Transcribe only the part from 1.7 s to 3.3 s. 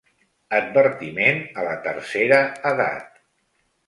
tercera edat.